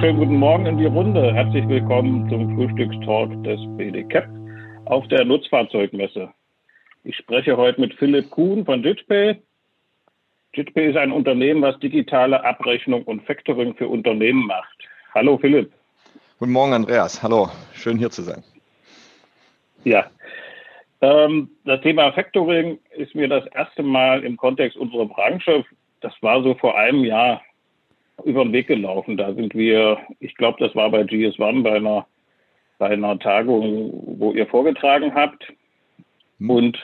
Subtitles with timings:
[0.00, 1.34] schönen guten Morgen in die Runde.
[1.34, 4.30] Herzlich willkommen zum Frühstückstalk des BDCAP
[4.86, 6.32] auf der Nutzfahrzeugmesse.
[7.04, 9.42] Ich spreche heute mit Philipp Kuhn von JitPay.
[10.54, 14.88] JitPay ist ein Unternehmen, was digitale Abrechnung und Factoring für Unternehmen macht.
[15.14, 15.70] Hallo Philipp.
[16.38, 17.22] Guten Morgen Andreas.
[17.22, 18.42] Hallo, schön hier zu sein.
[19.84, 20.06] Ja,
[21.02, 25.62] ähm, das Thema Factoring ist mir das erste Mal im Kontext unserer Branche,
[26.00, 27.42] das war so vor einem Jahr,
[28.24, 29.16] über den Weg gelaufen.
[29.16, 32.06] Da sind wir, ich glaube, das war bei GS1 bei einer,
[32.78, 35.52] bei einer Tagung, wo ihr vorgetragen habt.
[36.38, 36.50] Hm.
[36.50, 36.78] Und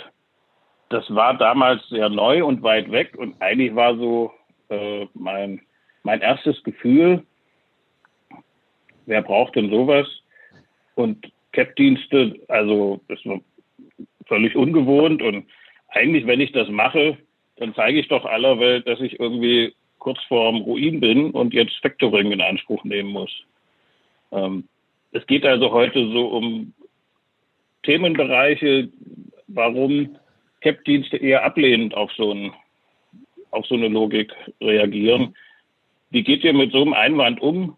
[0.88, 3.16] das war damals sehr neu und weit weg.
[3.16, 4.32] Und eigentlich war so
[4.68, 5.60] äh, mein,
[6.02, 7.24] mein erstes Gefühl,
[9.06, 10.06] wer braucht denn sowas?
[10.94, 13.40] Und CAP-Dienste, also das war
[14.26, 15.22] völlig ungewohnt.
[15.22, 15.46] Und
[15.88, 17.18] eigentlich, wenn ich das mache,
[17.56, 19.74] dann zeige ich doch aller Welt, dass ich irgendwie
[20.06, 23.32] kurz vorm Ruin bin und jetzt Factoring in Anspruch nehmen muss.
[24.30, 24.62] Ähm,
[25.10, 26.72] es geht also heute so um
[27.82, 28.88] Themenbereiche,
[29.48, 30.16] warum
[30.60, 32.52] CAP-Dienste eher ablehnend auf so, ein,
[33.50, 35.34] auf so eine Logik reagieren.
[36.10, 37.76] Wie geht ihr mit so einem Einwand um?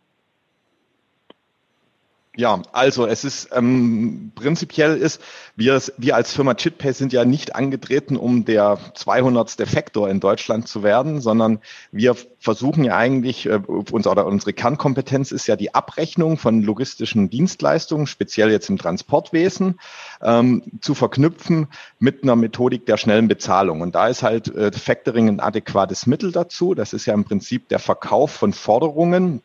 [2.38, 5.20] Ja, also es ist ähm, prinzipiell ist,
[5.56, 9.58] wir, wir als Firma Chitpay sind ja nicht angetreten, um der 200.
[9.58, 11.58] Defektor in Deutschland zu werden, sondern
[11.90, 17.28] wir versuchen ja eigentlich, äh, unser, oder unsere Kernkompetenz ist ja die Abrechnung von logistischen
[17.28, 19.80] Dienstleistungen, speziell jetzt im Transportwesen,
[20.22, 21.66] ähm, zu verknüpfen
[21.98, 23.80] mit einer Methodik der schnellen Bezahlung.
[23.80, 26.76] Und da ist halt äh, Factoring ein adäquates Mittel dazu.
[26.76, 29.42] Das ist ja im Prinzip der Verkauf von Forderungen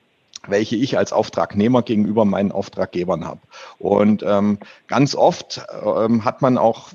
[0.48, 3.40] welche ich als Auftragnehmer gegenüber meinen Auftraggebern habe.
[3.80, 6.90] Und ähm, ganz oft ähm, hat man auch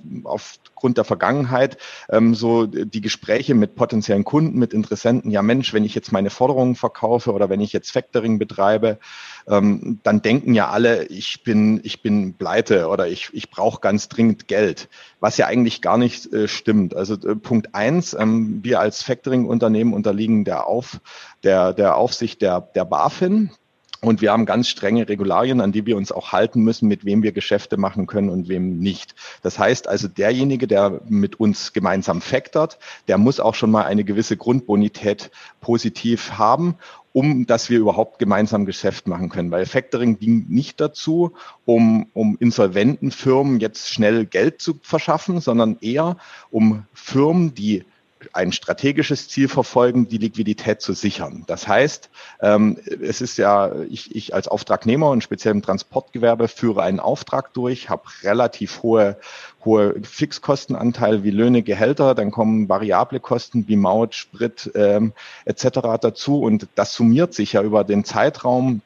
[0.79, 1.77] aufgrund der Vergangenheit
[2.09, 6.31] ähm, so die Gespräche mit potenziellen Kunden, mit Interessenten, ja Mensch, wenn ich jetzt meine
[6.31, 9.01] Forderungen verkaufe oder wenn ich jetzt Factoring betreibe,
[9.49, 14.09] ähm, dann denken ja alle, ich bin, ich bin pleite oder ich, ich brauche ganz
[14.09, 14.89] dringend Geld,
[15.19, 16.95] was ja eigentlich gar nicht äh, stimmt.
[16.95, 21.01] Also äh, Punkt eins, ähm, wir als Factoring-Unternehmen unterliegen der, Auf,
[21.43, 23.51] der, der Aufsicht der, der BaFin.
[24.01, 27.23] Und wir haben ganz strenge Regularien, an die wir uns auch halten müssen, mit wem
[27.25, 29.17] wir Geschäfte machen können und wem nicht.
[29.43, 34.05] Das heißt also, derjenige, der mit uns gemeinsam factort, der muss auch schon mal eine
[34.05, 36.77] gewisse Grundbonität positiv haben
[37.13, 39.51] um dass wir überhaupt gemeinsam Geschäft machen können.
[39.51, 41.33] Weil Factoring dient nicht dazu,
[41.65, 46.17] um, um insolventen Firmen jetzt schnell Geld zu verschaffen, sondern eher
[46.51, 47.85] um Firmen, die
[48.33, 51.45] ein strategisches Ziel verfolgen, die Liquidität zu sichern.
[51.47, 56.83] Das heißt, ähm, es ist ja, ich, ich als Auftragnehmer und speziell im Transportgewerbe führe
[56.83, 59.19] einen Auftrag durch, habe relativ hohe,
[59.65, 65.13] hohe Fixkostenanteil wie Löhne, Gehälter, dann kommen variable Kosten wie Maut, Sprit ähm,
[65.45, 65.81] etc.
[66.01, 68.83] dazu und das summiert sich ja über den Zeitraum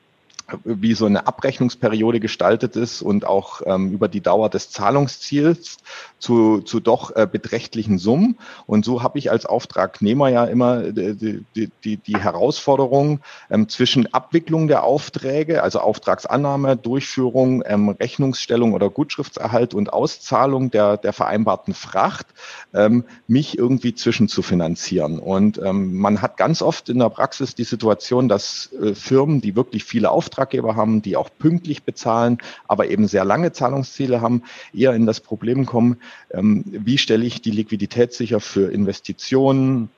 [0.65, 5.79] wie so eine Abrechnungsperiode gestaltet ist und auch ähm, über die Dauer des Zahlungsziels
[6.19, 8.39] zu, zu doch äh, beträchtlichen Summen.
[8.67, 11.45] Und so habe ich als Auftragnehmer ja immer äh, die,
[11.85, 13.21] die, die, Herausforderung
[13.51, 20.97] ähm, zwischen Abwicklung der Aufträge, also Auftragsannahme, Durchführung, ähm, Rechnungsstellung oder Gutschriftserhalt und Auszahlung der,
[20.97, 22.27] der vereinbarten Fracht,
[22.75, 25.19] ähm, mich irgendwie zwischen zu finanzieren.
[25.19, 29.57] Und ähm, man hat ganz oft in der Praxis die Situation, dass äh, Firmen, die
[29.57, 34.43] wirklich viele Aufträge Auftraggeber haben, die auch pünktlich bezahlen, aber eben sehr lange Zahlungsziele haben,
[34.75, 35.99] eher in das Problem kommen,
[36.33, 39.89] ähm, wie stelle ich die Liquidität sicher für Investitionen,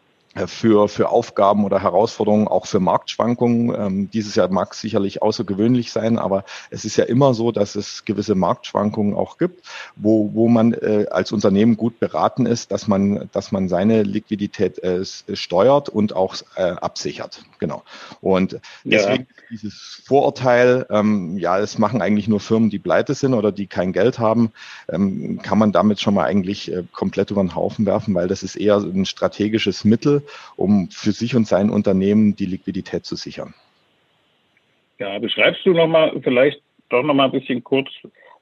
[0.47, 3.75] für, für Aufgaben oder Herausforderungen, auch für Marktschwankungen.
[3.75, 8.05] Ähm, dieses Jahr mag sicherlich außergewöhnlich sein, aber es ist ja immer so, dass es
[8.05, 9.65] gewisse Marktschwankungen auch gibt,
[9.97, 14.79] wo, wo man äh, als Unternehmen gut beraten ist, dass man, dass man seine Liquidität
[14.81, 17.43] äh, steuert und auch äh, absichert.
[17.61, 17.83] Genau.
[18.21, 19.45] Und deswegen ja.
[19.51, 23.93] dieses Vorurteil, ähm, ja, es machen eigentlich nur Firmen, die pleite sind oder die kein
[23.93, 24.51] Geld haben,
[24.89, 28.43] ähm, kann man damit schon mal eigentlich äh, komplett über den Haufen werfen, weil das
[28.43, 30.24] ist eher ein strategisches Mittel,
[30.57, 33.55] um für sich und sein Unternehmen die Liquidität zu sichern.
[34.99, 37.89] Ja, beschreibst du nochmal vielleicht doch nochmal ein bisschen kurz,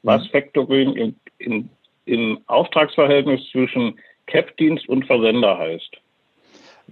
[0.02, 1.68] was Factoring im, im,
[2.04, 6.01] im Auftragsverhältnis zwischen CAP-Dienst und Versender heißt?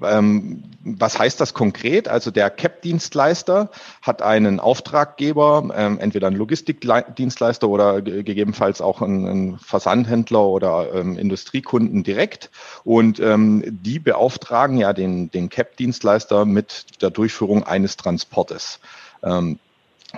[0.02, 2.08] Ähm, was heißt das konkret?
[2.08, 3.70] Also der CAP-Dienstleister
[4.02, 12.02] hat einen Auftraggeber, ähm, entweder einen Logistikdienstleister oder gegebenenfalls auch einen, Versandhändler oder ähm, Industriekunden
[12.02, 12.50] direkt.
[12.84, 18.81] Und die beauftragen ja den, den CAP-Dienstleister mit der Durchführung eines Transportes.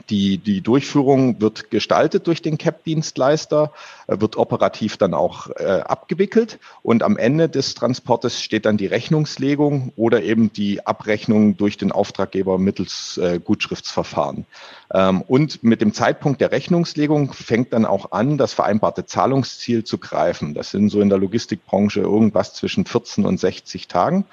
[0.08, 3.72] Die, die Durchführung wird gestaltet durch den CAP-Dienstleister,
[4.06, 8.86] äh, wird operativ dann auch äh, abgewickelt und am Ende des Transportes steht dann die
[8.86, 14.46] Rechnungslegung oder eben die Abrechnung durch den Auftraggeber mittels äh, Gutschriftsverfahren.
[14.94, 19.98] Ähm, und mit dem Zeitpunkt der Rechnungslegung fängt dann auch an, das vereinbarte Zahlungsziel zu
[19.98, 20.54] greifen.
[20.54, 24.24] Das sind so in der Logistikbranche irgendwas zwischen 14 und 60 Tagen.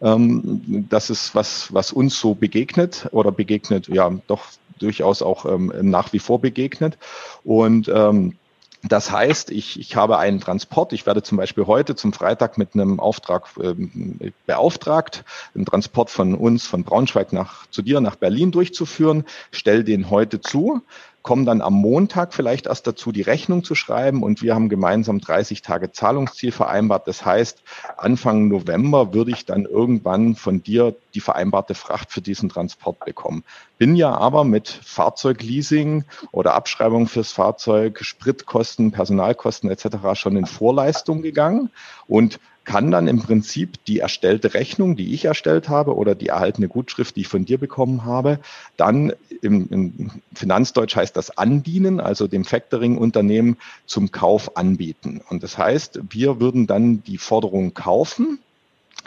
[0.00, 4.44] Ähm, das ist was, was uns so begegnet oder begegnet, ja, doch
[4.80, 6.98] durchaus auch ähm, nach wie vor begegnet.
[7.44, 8.36] Und ähm,
[8.82, 10.94] das heißt, ich, ich habe einen Transport.
[10.94, 15.24] Ich werde zum Beispiel heute zum Freitag mit einem Auftrag ähm, beauftragt,
[15.54, 20.40] einen Transport von uns, von Braunschweig nach zu dir nach Berlin durchzuführen, stell den heute
[20.40, 20.80] zu
[21.22, 25.20] kommen dann am Montag vielleicht erst dazu, die Rechnung zu schreiben und wir haben gemeinsam
[25.20, 27.06] 30 Tage Zahlungsziel vereinbart.
[27.06, 27.62] Das heißt,
[27.96, 33.44] Anfang November würde ich dann irgendwann von dir die vereinbarte Fracht für diesen Transport bekommen.
[33.78, 39.98] Bin ja aber mit Fahrzeugleasing oder Abschreibung fürs Fahrzeug, Spritkosten, Personalkosten etc.
[40.14, 41.70] schon in Vorleistung gegangen
[42.06, 46.68] und kann dann im Prinzip die erstellte Rechnung, die ich erstellt habe oder die erhaltene
[46.68, 48.38] Gutschrift, die ich von dir bekommen habe,
[48.76, 49.12] dann
[49.42, 55.20] im, im Finanzdeutsch heißt das andienen, also dem Factoring-Unternehmen zum Kauf anbieten.
[55.28, 58.38] Und das heißt, wir würden dann die Forderung kaufen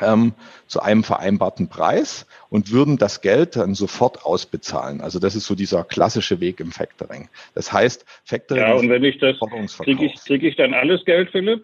[0.01, 0.33] ähm,
[0.67, 5.01] zu einem vereinbarten Preis und würden das Geld dann sofort ausbezahlen.
[5.01, 7.29] Also das ist so dieser klassische Weg im Factoring.
[7.53, 8.63] Das heißt, Factoring.
[8.63, 9.37] Ja, und wenn ich das
[9.79, 11.63] kriege ich, krieg ich dann alles Geld, Philipp?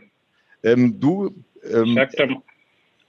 [0.62, 1.34] Ähm, du
[1.64, 1.98] ähm,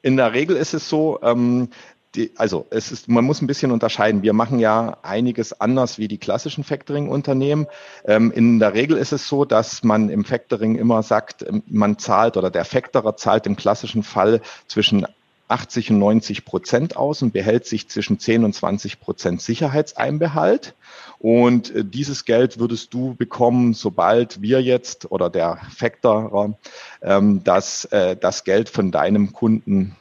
[0.02, 1.68] in der Regel ist es so, ähm,
[2.14, 4.22] die, also es ist, man muss ein bisschen unterscheiden.
[4.22, 7.66] Wir machen ja einiges anders wie die klassischen Factoring-Unternehmen.
[8.04, 11.98] Ähm, in der Regel ist es so, dass man im Factoring immer sagt, ähm, man
[11.98, 15.06] zahlt oder der Factorer zahlt im klassischen Fall zwischen
[15.50, 20.74] 80 und 90 Prozent aus und behält sich zwischen 10 und 20 Prozent Sicherheitseinbehalt.
[21.18, 26.54] Und äh, dieses Geld würdest du bekommen, sobald wir jetzt oder der Factorer
[27.02, 29.96] ähm, das, äh, das Geld von deinem Kunden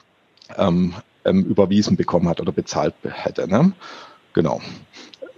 [0.57, 0.93] ähm,
[1.25, 3.47] ähm, überwiesen bekommen hat oder bezahlt hätte.
[3.47, 3.73] Ne?
[4.33, 4.61] Genau.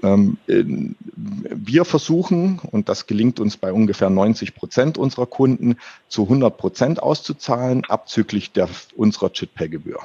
[0.04, 5.78] Ähm, wir versuchen, und das gelingt uns bei ungefähr 90 Prozent unserer Kunden,
[6.08, 10.00] zu 100 Prozent auszuzahlen, abzüglich der, unserer JITPay-Gebühr.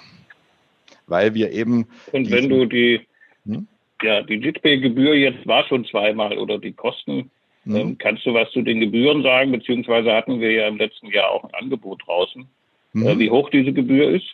[1.06, 1.86] Weil wir eben.
[2.12, 3.00] Und wenn du die,
[3.46, 3.66] hm?
[4.02, 7.30] ja, die JITPay-Gebühr jetzt war schon zweimal oder die Kosten,
[7.64, 7.76] hm?
[7.76, 9.52] ähm, kannst du was zu den Gebühren sagen?
[9.52, 12.46] Beziehungsweise hatten wir ja im letzten Jahr auch ein Angebot draußen,
[12.92, 13.06] hm?
[13.06, 14.26] äh, wie hoch diese Gebühr ist?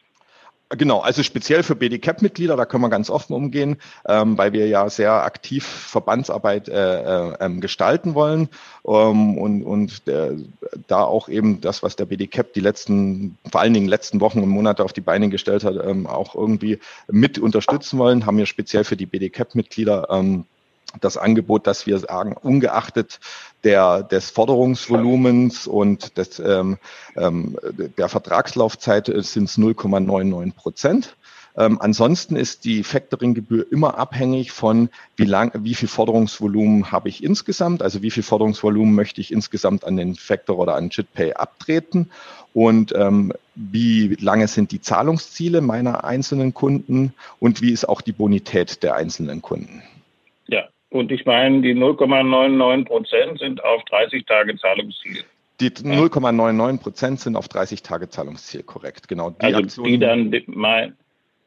[0.78, 3.76] Genau, also speziell für BDCAP-Mitglieder, da können wir ganz offen umgehen,
[4.08, 8.48] ähm, weil wir ja sehr aktiv Verbandsarbeit äh, äh, ähm, gestalten wollen.
[8.86, 10.32] Ähm, und, und der,
[10.88, 14.48] da auch eben das, was der BDCAP die letzten, vor allen Dingen letzten Wochen und
[14.48, 18.84] Monate auf die Beine gestellt hat, ähm, auch irgendwie mit unterstützen wollen, haben wir speziell
[18.84, 20.46] für die BDCAP-Mitglieder ähm,
[21.00, 23.20] das Angebot, dass wir sagen, ungeachtet
[23.64, 26.78] der, des Forderungsvolumens und des, ähm,
[27.16, 27.56] ähm,
[27.96, 31.16] der Vertragslaufzeit sind es 0,99 Prozent.
[31.56, 37.22] Ähm, ansonsten ist die Factoring-Gebühr immer abhängig von, wie lang, wie viel Forderungsvolumen habe ich
[37.22, 42.10] insgesamt, also wie viel Forderungsvolumen möchte ich insgesamt an den Factor oder an JitPay abtreten
[42.54, 48.12] und ähm, wie lange sind die Zahlungsziele meiner einzelnen Kunden und wie ist auch die
[48.12, 49.82] Bonität der einzelnen Kunden.
[50.92, 55.24] Und ich meine, die 0,99 Prozent sind auf 30 Tage Zahlungsziel.
[55.58, 59.30] Die 0,99 Prozent sind auf 30 Tage Zahlungsziel, korrekt, genau.
[59.30, 60.94] Die also Aktion, die dann, die, mein,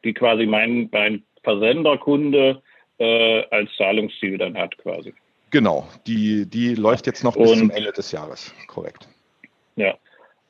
[0.02, 2.60] die quasi mein, mein Versenderkunde
[2.98, 5.14] äh, als Zahlungsziel dann hat quasi.
[5.50, 9.06] Genau, die, die läuft jetzt noch bis Und, zum Ende des Jahres, korrekt.
[9.76, 9.94] Ja.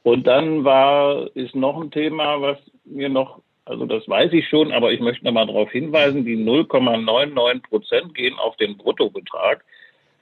[0.04, 4.72] Und dann war, ist noch ein Thema, was mir noch also das weiß ich schon,
[4.72, 9.64] aber ich möchte nochmal darauf hinweisen, die 0,99 Prozent gehen auf den Bruttobetrag,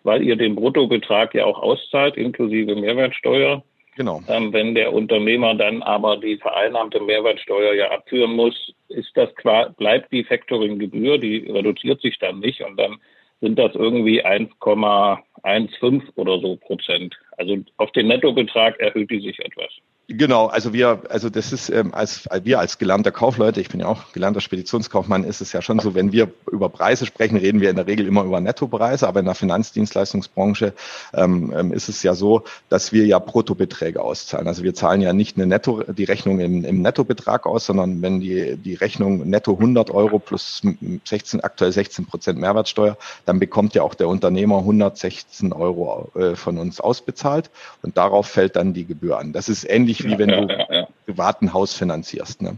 [0.03, 3.63] weil ihr den Bruttobetrag ja auch auszahlt, inklusive Mehrwertsteuer.
[3.97, 4.23] Genau.
[4.29, 9.71] Ähm, wenn der Unternehmer dann aber die vereinnahmte Mehrwertsteuer ja abführen muss, ist das klar,
[9.71, 12.97] bleibt die Factoring-Gebühr, die reduziert sich dann nicht und dann
[13.41, 17.15] sind das irgendwie 1,15 oder so Prozent.
[17.37, 19.71] Also auf den Nettobetrag erhöht die sich etwas.
[20.07, 23.87] Genau, also wir, also das ist ähm, als wir als gelernter Kaufleute, ich bin ja
[23.87, 27.71] auch gelernter Speditionskaufmann, ist es ja schon so, wenn wir über Preise sprechen, reden wir
[27.71, 30.75] in der Regel immer über Nettopreise, aber in der Finanzdienstleistungsbranche
[31.15, 34.47] ähm, ähm, ist es ja so, dass wir ja Bruttobeträge auszahlen.
[34.47, 38.21] Also wir zahlen ja nicht eine Netto, die Rechnung im, im Nettobetrag aus, sondern wenn
[38.21, 40.61] die die Rechnung netto 100 Euro plus
[41.07, 46.59] 16 aktuell 16 Prozent Mehrwertsteuer, dann bekommt ja auch der Unternehmer 116 Euro äh, von
[46.59, 49.33] uns ausbezahlt und darauf fällt dann die Gebühr an.
[49.33, 50.89] Das ist ähnlich ähnlich wie wenn ja, du ja, ja.
[51.07, 52.43] privaten Haus finanzierst.
[52.43, 52.57] Ne?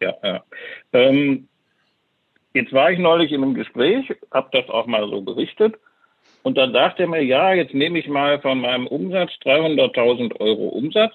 [0.00, 0.42] Ja, ja.
[0.92, 1.48] Ähm,
[2.54, 5.76] jetzt war ich neulich in einem Gespräch, habe das auch mal so berichtet.
[6.42, 10.68] Und dann sagte er mir, ja, jetzt nehme ich mal von meinem Umsatz 300.000 Euro
[10.68, 11.14] Umsatz.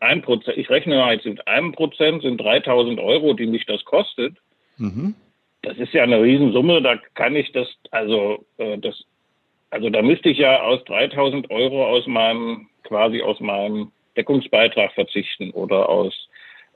[0.00, 3.84] Ein Prozent, ich rechne mal jetzt mit einem Prozent sind 3.000 Euro, die mich das
[3.84, 4.36] kostet.
[4.78, 5.14] Mhm.
[5.62, 9.04] Das ist ja eine Riesensumme, da kann ich das, also äh, das,
[9.70, 15.50] also da müsste ich ja aus 3.000 Euro aus meinem, quasi aus meinem Deckungsbeitrag verzichten
[15.50, 16.28] oder aus,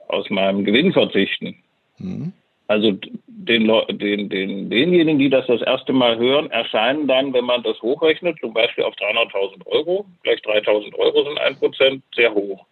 [0.09, 1.57] aus meinem Gewinn verzichten.
[1.99, 2.33] Mhm.
[2.69, 2.93] Also
[3.27, 3.67] den,
[3.99, 8.39] den, den, denjenigen, die das das erste Mal hören, erscheinen dann, wenn man das hochrechnet,
[8.39, 12.65] zum Beispiel auf 300.000 Euro, gleich 3.000 Euro sind ein Prozent, sehr hoch.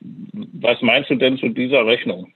[0.00, 2.32] Was meinst du denn zu dieser Rechnung?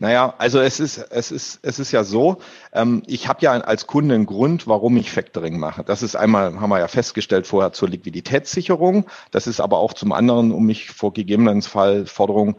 [0.00, 2.38] Naja, also es ist, es ist, es ist ja so,
[2.72, 5.84] ähm, ich habe ja als Kunde einen Grund, warum ich Factoring mache.
[5.84, 9.04] Das ist einmal, haben wir ja festgestellt vorher zur Liquiditätssicherung.
[9.30, 12.56] Das ist aber auch zum anderen, um mich vor gegebenenfalls Forderungen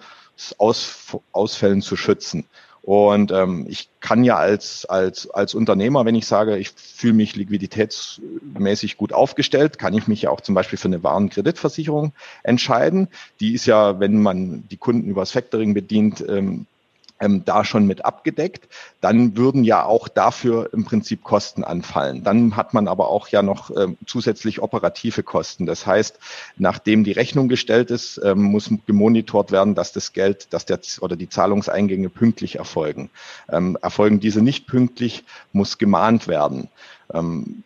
[0.59, 2.45] aus, Ausfällen zu schützen.
[2.83, 7.35] Und ähm, ich kann ja als, als, als Unternehmer, wenn ich sage, ich fühle mich
[7.35, 13.07] liquiditätsmäßig gut aufgestellt, kann ich mich ja auch zum Beispiel für eine Warenkreditversicherung entscheiden.
[13.39, 16.67] Die ist ja, wenn man die Kunden übers Factoring bedient, ähm,
[17.21, 18.67] ähm, da schon mit abgedeckt.
[18.99, 22.23] Dann würden ja auch dafür im Prinzip Kosten anfallen.
[22.23, 25.65] Dann hat man aber auch ja noch ähm, zusätzlich operative Kosten.
[25.65, 26.19] Das heißt,
[26.57, 31.15] nachdem die Rechnung gestellt ist, ähm, muss gemonitort werden, dass das Geld, dass der oder
[31.15, 33.11] die Zahlungseingänge pünktlich erfolgen.
[33.49, 35.23] Ähm, erfolgen diese nicht pünktlich,
[35.53, 36.69] muss gemahnt werden.
[37.13, 37.63] Ähm,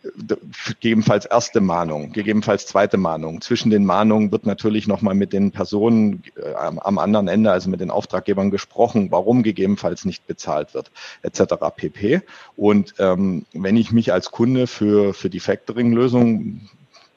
[0.80, 3.40] gegebenenfalls erste Mahnung, gegebenenfalls zweite Mahnung.
[3.40, 7.80] Zwischen den Mahnungen wird natürlich nochmal mit den Personen äh, am anderen Ende, also mit
[7.80, 10.90] den Auftraggebern gesprochen, warum gegebenenfalls nicht bezahlt wird,
[11.22, 11.54] etc.
[11.76, 12.22] pp.
[12.56, 16.60] Und ähm, wenn ich mich als Kunde für, für die Factoring-Lösung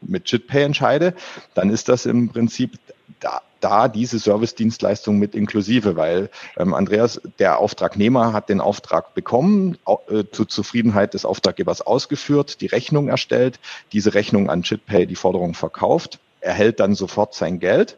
[0.02, 1.14] mit JITPay entscheide,
[1.54, 2.80] dann ist das im Prinzip
[3.20, 9.78] da, da diese Service-Dienstleistung mit inklusive, weil ähm, Andreas, der Auftragnehmer hat den Auftrag bekommen,
[10.10, 13.60] äh, zur Zufriedenheit des Auftraggebers ausgeführt, die Rechnung erstellt,
[13.92, 17.98] diese Rechnung an JitPay die Forderung verkauft, erhält dann sofort sein Geld.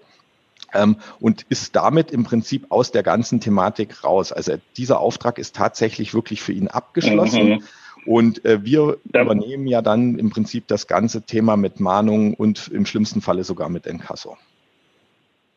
[0.74, 4.32] Ähm, und ist damit im Prinzip aus der ganzen Thematik raus.
[4.32, 7.50] Also dieser Auftrag ist tatsächlich wirklich für ihn abgeschlossen.
[7.50, 7.64] Mhm.
[8.06, 9.22] Und äh, wir ja.
[9.22, 13.70] übernehmen ja dann im Prinzip das ganze Thema mit Mahnung und im schlimmsten Falle sogar
[13.70, 14.38] mit Encasso.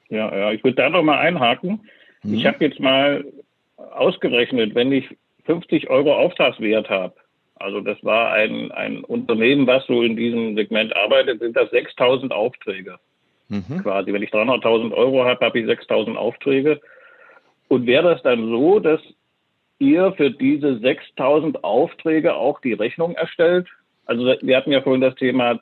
[0.08, 1.80] Ja, ja, ich würde da noch mal einhaken.
[2.22, 2.34] Mhm.
[2.34, 3.24] Ich habe jetzt mal
[3.76, 7.14] ausgerechnet, wenn ich 50 Euro Auftragswert habe,
[7.56, 12.32] also das war ein, ein Unternehmen, was so in diesem Segment arbeitet, sind das 6000
[12.32, 12.98] Aufträge.
[13.48, 13.82] Mhm.
[13.82, 16.80] Quasi, wenn ich 300.000 Euro habe, habe ich 6000 Aufträge.
[17.68, 19.00] Und wäre das dann so, dass
[19.78, 23.68] ihr für diese 6000 Aufträge auch die Rechnung erstellt?
[24.06, 25.58] Also wir hatten ja vorhin das Thema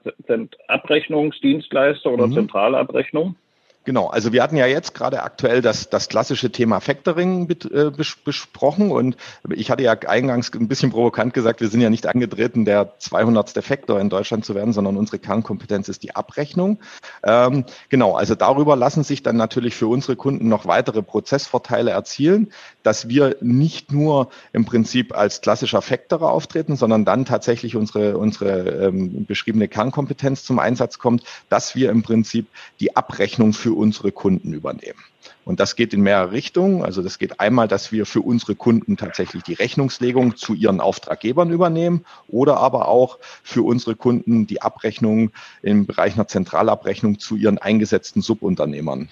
[0.69, 2.33] Abrechnungsdienstleister oder mhm.
[2.33, 3.37] Zentralabrechnung.
[3.85, 8.15] Genau, also wir hatten ja jetzt gerade aktuell das, das klassische Thema Factoring äh, bes
[8.15, 9.17] besprochen und
[9.49, 13.51] ich hatte ja eingangs ein bisschen provokant gesagt, wir sind ja nicht angetreten, der 200.
[13.65, 16.79] Factor in Deutschland zu werden, sondern unsere Kernkompetenz ist die Abrechnung.
[17.25, 22.53] Ähm, genau, also darüber lassen sich dann natürlich für unsere Kunden noch weitere Prozessvorteile erzielen,
[22.85, 28.87] dass wir nicht nur im Prinzip als klassischer Factorer auftreten, sondern dann tatsächlich unsere, unsere
[28.87, 32.47] ähm, beschriebene Kernkompetenz zum Einsatz kommt, dass wir im Prinzip
[32.79, 34.99] die Abrechnung für für unsere Kunden übernehmen.
[35.47, 36.85] Und das geht in mehrere Richtungen.
[36.85, 41.51] Also das geht einmal, dass wir für unsere Kunden tatsächlich die Rechnungslegung zu ihren Auftraggebern
[41.51, 45.31] übernehmen oder aber auch für unsere Kunden die Abrechnung
[45.63, 49.09] im Bereich einer Zentralabrechnung zu ihren eingesetzten Subunternehmern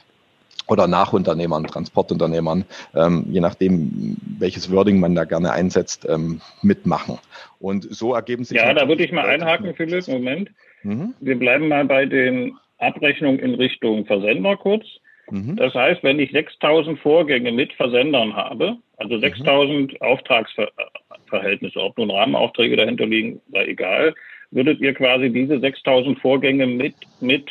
[0.67, 7.19] oder Nachunternehmern, Transportunternehmern, ähm, je nachdem, welches Wording man da gerne einsetzt, ähm, mitmachen.
[7.59, 8.59] Und so ergeben sich.
[8.59, 10.51] Ja, da würde ich mal einhaken, Philipp, Moment.
[10.83, 11.15] Mhm.
[11.19, 14.85] Wir bleiben mal bei den Abrechnung in Richtung Versender kurz.
[15.31, 15.57] Mhm.
[15.57, 19.99] Das heißt, wenn ich 6000 Vorgänge mit Versendern habe, also 6000 mhm.
[20.01, 24.15] Auftragsverhältnisse, ob nun Rahmenaufträge dahinter liegen, sei egal,
[24.51, 27.49] würdet ihr quasi diese 6000 Vorgänge mit, mit,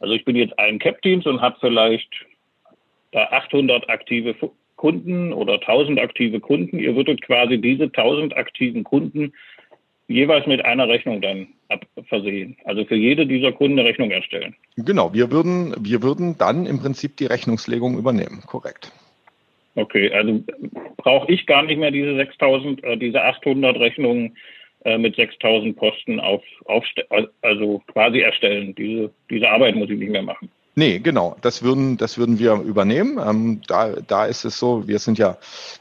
[0.00, 2.08] also ich bin jetzt ein Cap-Teams und habe vielleicht
[3.12, 4.34] da 800 aktive
[4.76, 6.78] Kunden oder 1000 aktive Kunden.
[6.78, 9.32] Ihr würdet quasi diese 1000 aktiven Kunden
[10.08, 11.48] jeweils mit einer Rechnung dann
[12.08, 12.56] versehen.
[12.64, 14.54] Also für jede dieser Kunden eine Rechnung erstellen.
[14.76, 18.92] Genau, wir würden, wir würden dann im Prinzip die Rechnungslegung übernehmen, korrekt.
[19.74, 20.42] Okay, also
[20.98, 24.36] brauche ich gar nicht mehr diese 6000, äh, diese 800 Rechnungen
[24.84, 26.84] äh, mit 6000 Posten auf, auf,
[27.40, 28.74] also quasi erstellen.
[28.74, 30.50] Diese, diese Arbeit muss ich nicht mehr machen.
[30.74, 31.36] Nee, genau.
[31.42, 33.20] Das würden, das würden wir übernehmen.
[33.22, 35.36] Ähm, da, da ist es so, wir sind ja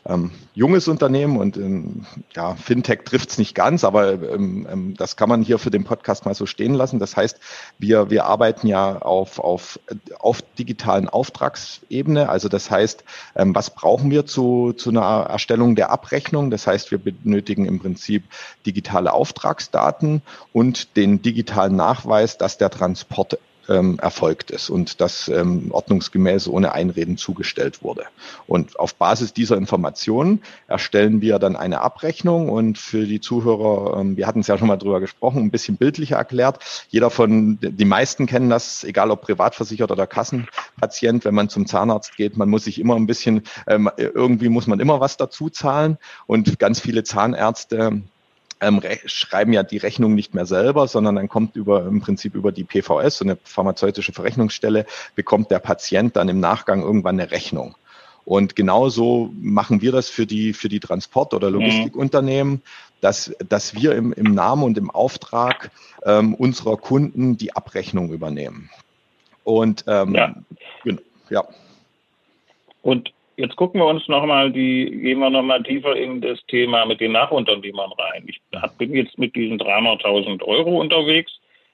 [0.06, 2.06] ähm, junges Unternehmen und ähm,
[2.36, 5.86] ja, Fintech trifft es nicht ganz, aber ähm, ähm, das kann man hier für den
[5.86, 7.00] Podcast mal so stehen lassen.
[7.00, 7.40] Das heißt,
[7.80, 9.80] wir, wir arbeiten ja auf, auf,
[10.20, 12.28] auf digitalen Auftragsebene.
[12.28, 13.06] Also das heißt,
[13.38, 16.52] ähm, was brauchen wir zu, zu einer Erstellung der Abrechnung?
[16.52, 18.26] Das heißt, wir benötigen im Prinzip
[18.66, 20.22] digitale Auftragsdaten
[20.52, 23.40] und den digitalen Nachweis, dass der Transport
[23.70, 28.04] ähm, erfolgt ist und das ähm, ordnungsgemäß ohne Einreden zugestellt wurde.
[28.48, 34.18] Und auf Basis dieser Informationen erstellen wir dann eine Abrechnung und für die Zuhörer, ähm,
[34.18, 36.60] wir hatten es ja schon mal drüber gesprochen, ein bisschen bildlicher erklärt.
[36.90, 42.16] Jeder von, die meisten kennen das, egal ob privatversichert oder Kassenpatient, wenn man zum Zahnarzt
[42.18, 45.98] geht, man muss sich immer ein bisschen, ähm, irgendwie muss man immer was dazu zahlen
[46.28, 48.02] und ganz viele Zahnärzte
[48.62, 52.52] ähm, schreiben ja die Rechnung nicht mehr selber, sondern dann kommt über im Prinzip über
[52.52, 57.76] die PVS, so eine pharmazeutische Verrechnungsstelle, bekommt der Patient dann im Nachgang irgendwann eine Rechnung.
[58.24, 61.56] Und genauso machen wir das für die, für die Transport- oder mhm.
[61.56, 62.62] Logistikunternehmen,
[63.02, 65.72] dass, dass wir im, im Namen und im Auftrag
[66.06, 68.70] ähm, unserer Kunden die Abrechnung übernehmen.
[69.44, 70.36] Und ähm, ja.
[71.32, 71.44] ja.
[72.84, 77.00] Und Jetzt gucken wir uns nochmal die, gehen wir nochmal tiefer in das Thema mit
[77.00, 78.26] den Nachunternehmern rein.
[78.28, 78.42] Ich
[78.78, 81.32] bin jetzt mit diesen 300.000 Euro unterwegs,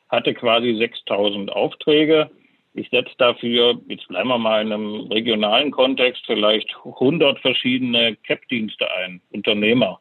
[0.10, 2.30] hatte quasi 6.000 Aufträge.
[2.74, 8.88] Ich setze dafür, jetzt bleiben wir mal in einem regionalen Kontext, vielleicht 100 verschiedene CAP-Dienste
[8.92, 10.00] ein, Unternehmer.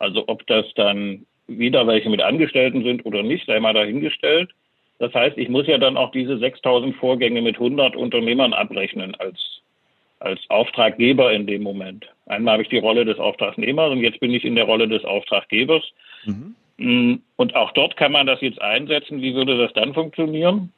[0.00, 4.50] Also ob das dann wieder welche mit Angestellten sind oder nicht, sei mal dahingestellt.
[4.98, 9.60] Das heißt, ich muss ja dann auch diese 6000 Vorgänge mit 100 Unternehmern abrechnen als
[10.20, 12.06] als Auftraggeber in dem Moment.
[12.26, 15.04] Einmal habe ich die Rolle des Auftragnehmers und jetzt bin ich in der Rolle des
[15.04, 15.82] Auftraggebers.
[16.24, 16.54] Mhm.
[16.76, 19.20] Mm, und auch dort kann man das jetzt einsetzen.
[19.20, 20.72] Wie würde das dann funktionieren?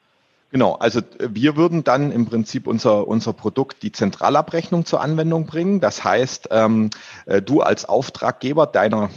[0.52, 5.46] Genau, also äh, wir würden dann im Prinzip unser, unser Produkt, die Zentralabrechnung zur Anwendung
[5.46, 5.80] bringen.
[5.80, 6.90] Das heißt, ähm,
[7.26, 9.10] äh, du als Auftraggeber deiner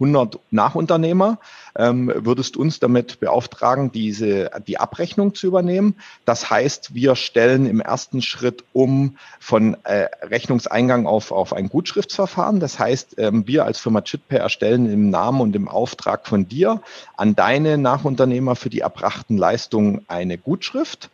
[0.00, 1.38] 100 Nachunternehmer,
[1.76, 5.96] ähm, würdest uns damit beauftragen, diese, die Abrechnung zu übernehmen.
[6.24, 12.60] Das heißt, wir stellen im ersten Schritt um von äh, Rechnungseingang auf, auf ein Gutschriftsverfahren.
[12.60, 16.80] Das heißt, ähm, wir als Firma Chitpay erstellen im Namen und im Auftrag von dir
[17.16, 21.10] an deine Nachunternehmer für die erbrachten Leistungen eine Gutschrift.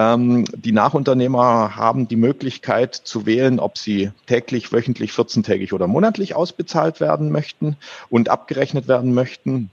[0.00, 6.34] Ähm, die Nachunternehmer haben die Möglichkeit zu wählen, ob sie täglich, wöchentlich, 14-tägig oder monatlich
[6.34, 7.76] ausbezahlt werden möchten
[8.08, 9.70] und abgerechnet werden möchten.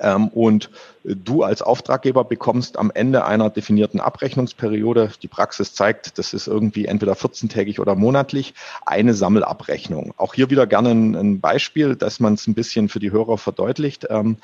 [0.00, 0.70] Ähm, und
[1.04, 6.86] du als Auftraggeber bekommst am Ende einer definierten Abrechnungsperiode, die Praxis zeigt, das ist irgendwie
[6.86, 10.12] entweder 14-tägig oder monatlich, eine Sammelabrechnung.
[10.18, 14.06] Auch hier wieder gerne ein, Beispiel, dass man es ein bisschen für die Hörer verdeutlicht.
[14.10, 14.36] Ähm,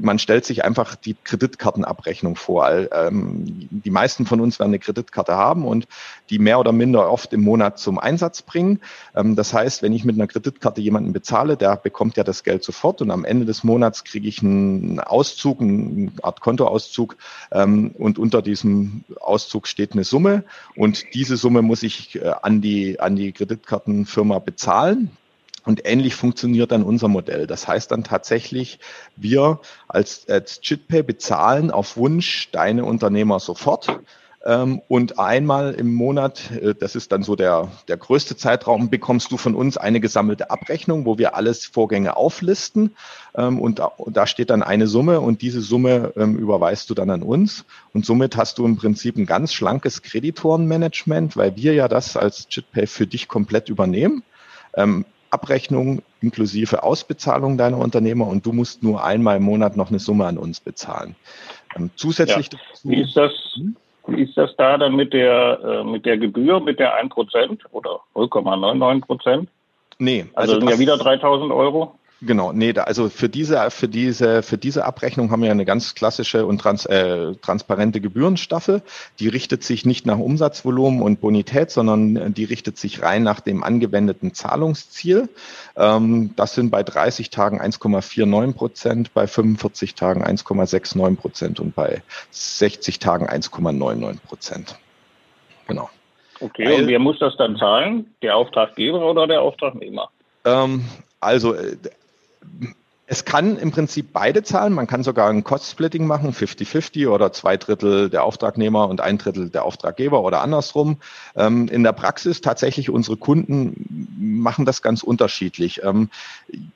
[0.00, 2.68] man stellt sich einfach die Kreditkartenabrechnung vor.
[3.10, 5.86] die meisten von uns werden eine Kreditkarte haben und
[6.30, 8.80] die mehr oder minder oft im Monat zum Einsatz bringen.
[9.14, 13.02] das heißt, wenn ich mit einer Kreditkarte jemanden bezahle, der bekommt ja das Geld sofort
[13.02, 14.59] und am Ende des Monats kriege ich einen
[15.00, 17.16] Auszug, eine Art Kontoauszug
[17.52, 20.44] ähm, und unter diesem Auszug steht eine Summe
[20.76, 25.10] und diese Summe muss ich äh, an die, an die Kreditkartenfirma bezahlen.
[25.66, 27.46] Und ähnlich funktioniert dann unser Modell.
[27.46, 28.78] Das heißt dann tatsächlich,
[29.16, 34.00] wir als, als Chitpay bezahlen auf Wunsch deine Unternehmer sofort.
[34.42, 39.30] Ähm, und einmal im Monat, äh, das ist dann so der, der größte Zeitraum, bekommst
[39.32, 42.96] du von uns eine gesammelte Abrechnung, wo wir alles Vorgänge auflisten.
[43.34, 47.22] Ähm, und da steht dann eine Summe und diese Summe ähm, überweist du dann an
[47.22, 47.66] uns.
[47.92, 52.46] Und somit hast du im Prinzip ein ganz schlankes Kreditorenmanagement, weil wir ja das als
[52.50, 54.22] JitPay für dich komplett übernehmen.
[55.30, 60.26] Abrechnung inklusive Ausbezahlung deiner Unternehmer und du musst nur einmal im Monat noch eine Summe
[60.26, 61.16] an uns bezahlen.
[61.96, 62.58] zusätzlich ja.
[62.58, 62.88] dazu.
[62.88, 63.32] Wie ist das?
[64.06, 68.00] Wie ist das da dann mit der, äh, mit der Gebühr, mit der 1% oder
[68.14, 69.46] 0,99%?
[69.98, 70.26] Nee.
[70.34, 71.94] Also, also sind ja wieder 3000 Euro.
[72.22, 75.94] Genau, nee, da, also für diese, für diese, für diese Abrechnung haben wir eine ganz
[75.94, 78.82] klassische und trans, äh, transparente Gebührenstaffel.
[79.18, 83.62] Die richtet sich nicht nach Umsatzvolumen und Bonität, sondern die richtet sich rein nach dem
[83.62, 85.30] angewendeten Zahlungsziel.
[85.76, 92.02] Ähm, das sind bei 30 Tagen 1,49 Prozent, bei 45 Tagen 1,69 Prozent und bei
[92.32, 94.78] 60 Tagen 1,99 Prozent.
[95.68, 95.88] Genau.
[96.38, 98.14] Okay, Weil, und wer muss das dann zahlen?
[98.20, 100.10] Der Auftraggeber oder der Auftragnehmer?
[100.44, 100.84] Ähm,
[101.20, 101.76] also äh,
[103.12, 104.72] Es kann im Prinzip beide zahlen.
[104.72, 109.50] Man kann sogar ein Cost-Splitting machen, 50-50 oder zwei Drittel der Auftragnehmer und ein Drittel
[109.50, 110.98] der Auftraggeber oder andersrum.
[111.34, 115.82] Ähm, in der Praxis tatsächlich unsere Kunden machen das ganz unterschiedlich.
[115.82, 116.08] Ähm,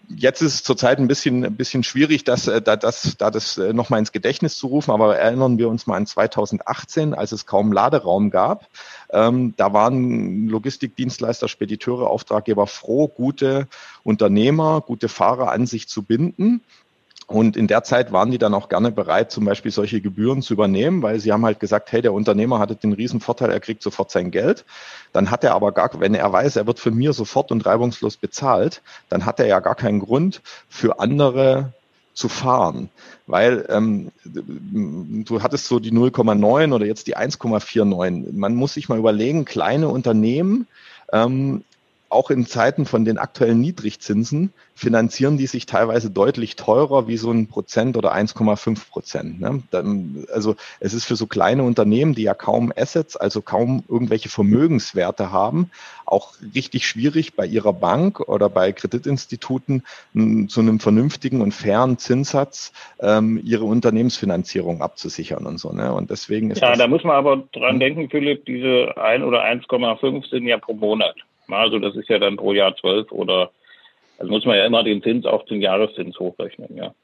[0.09, 3.57] jetzt ist es zurzeit ein bisschen, ein bisschen schwierig, das, äh, da, das, da das
[3.57, 7.47] äh, nochmal ins Gedächtnis zu rufen, aber erinnern wir uns mal an 2018, als es
[7.47, 8.67] kaum Laderaum gab.
[9.15, 13.69] Ähm, da waren Logistikdienstleister, Spediteure, Auftraggeber froh, gute
[14.03, 16.61] Unternehmer, gute Fahrer an sich zu binden.
[17.27, 20.53] Und in der Zeit waren die dann auch gerne bereit, zum Beispiel solche Gebühren zu
[20.53, 23.83] übernehmen, weil sie haben halt gesagt, hey, der Unternehmer hatte den riesen Vorteil, er kriegt
[23.83, 24.65] sofort sein Geld.
[25.13, 28.19] Dann hat er aber gar, wenn er weiß, er wird von mir sofort und reibungslos
[28.19, 31.73] bezahlt, dann hat er ja gar keinen Grund für andere
[32.15, 32.91] zu fahren,
[33.27, 38.33] weil ähm, du hattest so die 0,9 oder jetzt die 1,49.
[38.33, 40.67] Man muss sich mal überlegen, kleine Unternehmen
[41.13, 41.65] ähm,
[42.15, 47.31] auch in Zeiten von den aktuellen Niedrigzinsen finanzieren die sich teilweise deutlich teurer wie so
[47.31, 49.41] ein Prozent oder 1,5 Prozent.
[49.41, 49.63] Ne?
[50.33, 55.31] also es ist für so kleine Unternehmen, die ja kaum Assets, also kaum irgendwelche Vermögenswerte
[55.31, 55.71] haben,
[56.07, 59.85] auch richtig schwierig bei ihrer Bank oder bei Kreditinstituten
[60.49, 65.73] zu einem vernünftigen und fairen Zinssatz ähm, ihre Unternehmensfinanzierung abzusichern und so.
[65.73, 65.93] Ne?
[65.93, 67.81] Und deswegen ist ja, da muss man aber dran hm?
[67.81, 71.17] denken, Philipp, diese 1 oder 1,5 sind ja pro Monat.
[71.49, 73.51] Also das ist ja dann pro Jahr 12 oder,
[74.19, 76.95] also muss man ja immer den Zins auf den Jahreszins hochrechnen, ja.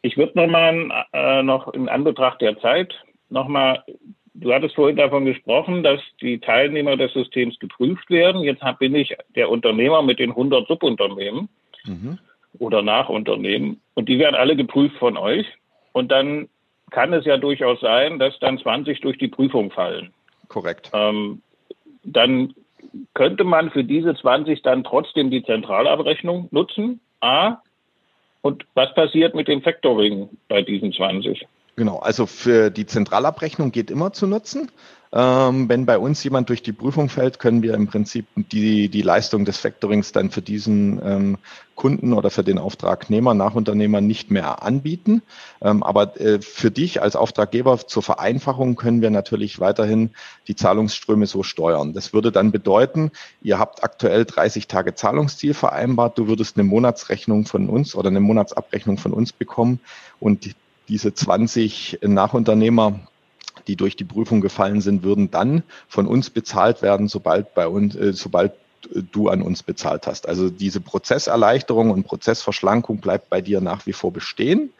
[0.00, 2.94] Ich würde nochmal äh, noch in Anbetracht der Zeit
[3.30, 3.84] nochmal,
[4.34, 8.42] du hattest vorhin davon gesprochen, dass die Teilnehmer des Systems geprüft werden.
[8.42, 11.48] Jetzt bin ich der Unternehmer mit den 100 Subunternehmen
[11.84, 12.18] mhm.
[12.58, 15.46] oder Nachunternehmen und die werden alle geprüft von euch.
[15.92, 16.48] Und dann
[16.90, 20.12] kann es ja durchaus sein, dass dann 20 durch die Prüfung fallen.
[20.48, 20.90] Korrekt.
[20.94, 21.42] Ähm,
[22.04, 22.54] dann
[23.14, 27.00] könnte man für diese 20 dann trotzdem die Zentralabrechnung nutzen?
[27.20, 27.58] A.
[28.42, 31.46] Und was passiert mit dem Factoring bei diesen 20?
[31.78, 34.68] Genau, also für die Zentralabrechnung geht immer zu nutzen.
[35.12, 39.02] Ähm, wenn bei uns jemand durch die Prüfung fällt, können wir im Prinzip die, die
[39.02, 41.38] Leistung des Factorings dann für diesen ähm,
[41.76, 45.22] Kunden oder für den Auftragnehmer, Nachunternehmer nicht mehr anbieten.
[45.62, 50.10] Ähm, aber äh, für dich als Auftraggeber zur Vereinfachung können wir natürlich weiterhin
[50.48, 51.92] die Zahlungsströme so steuern.
[51.92, 57.46] Das würde dann bedeuten, ihr habt aktuell 30 Tage Zahlungsziel vereinbart, du würdest eine Monatsrechnung
[57.46, 59.78] von uns oder eine Monatsabrechnung von uns bekommen
[60.18, 60.56] und
[60.88, 63.00] diese 20 Nachunternehmer
[63.68, 67.94] die durch die Prüfung gefallen sind, würden dann von uns bezahlt werden, sobald bei uns,
[67.94, 68.52] äh, sobald
[69.12, 70.28] du an uns bezahlt hast.
[70.28, 74.72] Also diese Prozesserleichterung und Prozessverschlankung bleibt bei dir nach wie vor bestehen.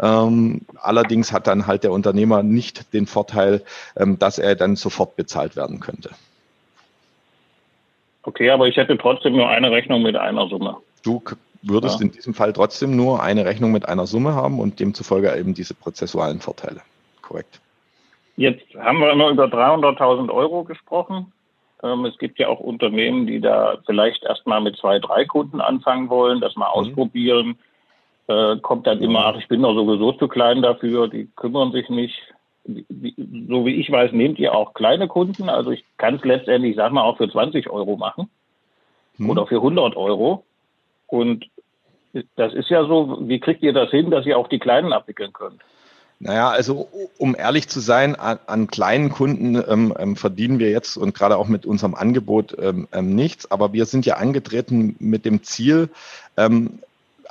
[0.00, 3.62] Ähm, allerdings hat dann halt der Unternehmer nicht den Vorteil,
[3.96, 6.10] ähm, dass er dann sofort bezahlt werden könnte.
[8.22, 10.76] Okay, aber ich hätte trotzdem nur eine Rechnung mit einer Summe.
[11.02, 11.20] Du
[11.62, 12.06] würdest ja.
[12.06, 15.74] in diesem Fall trotzdem nur eine Rechnung mit einer Summe haben und demzufolge eben diese
[15.74, 16.80] prozessualen Vorteile.
[17.22, 17.60] Korrekt.
[18.36, 21.32] Jetzt haben wir immer über 300.000 Euro gesprochen.
[21.82, 26.08] Ähm, es gibt ja auch Unternehmen, die da vielleicht erstmal mit zwei, drei Kunden anfangen
[26.08, 26.72] wollen, das mal mhm.
[26.72, 27.58] ausprobieren.
[28.28, 31.88] Äh, kommt dann immer, ach, ich bin doch sowieso zu klein dafür, die kümmern sich
[31.88, 32.16] nicht.
[32.64, 35.48] so wie ich weiß, nehmt ihr auch kleine Kunden.
[35.48, 38.30] Also ich kann es letztendlich, sag mal, auch für 20 Euro machen
[39.18, 39.30] mhm.
[39.30, 40.44] oder für 100 Euro.
[41.10, 41.46] Und
[42.36, 45.32] das ist ja so, wie kriegt ihr das hin, dass ihr auch die Kleinen abwickeln
[45.32, 45.60] könnt?
[46.22, 50.98] Naja, also um ehrlich zu sein, an, an kleinen Kunden ähm, ähm, verdienen wir jetzt
[50.98, 55.24] und gerade auch mit unserem Angebot ähm, ähm nichts, aber wir sind ja angetreten mit
[55.24, 55.88] dem Ziel,
[56.36, 56.80] ähm,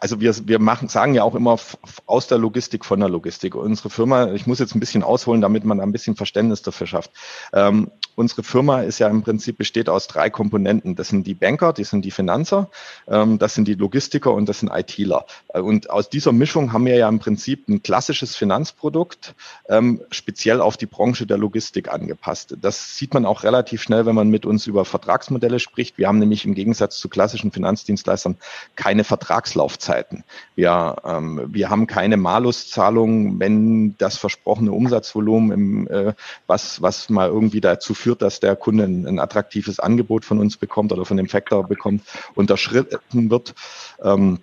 [0.01, 1.57] also wir, wir machen, sagen ja auch immer
[2.05, 3.53] aus der Logistik von der Logistik.
[3.53, 7.11] Unsere Firma, ich muss jetzt ein bisschen ausholen, damit man ein bisschen Verständnis dafür schafft.
[7.51, 10.95] Ähm, unsere Firma ist ja im Prinzip besteht aus drei Komponenten.
[10.95, 12.69] Das sind die Banker, die sind die Finanzer,
[13.07, 15.25] ähm, das sind die Logistiker und das sind ITler.
[15.53, 19.35] Und aus dieser Mischung haben wir ja im Prinzip ein klassisches Finanzprodukt
[19.67, 22.55] ähm, speziell auf die Branche der Logistik angepasst.
[22.61, 25.97] Das sieht man auch relativ schnell, wenn man mit uns über Vertragsmodelle spricht.
[25.97, 28.37] Wir haben nämlich im Gegensatz zu klassischen Finanzdienstleistern
[28.75, 29.88] keine Vertragslaufzeit.
[29.89, 30.23] Laufzeiten.
[30.55, 36.13] Wir, ähm, wir haben keine Maluszahlung, wenn das versprochene Umsatzvolumen, im, äh,
[36.47, 40.57] was, was mal irgendwie dazu führt, dass der Kunde ein, ein attraktives Angebot von uns
[40.57, 42.03] bekommt oder von dem Factor bekommt,
[42.35, 43.55] unterschritten wird.
[44.01, 44.39] Ähm,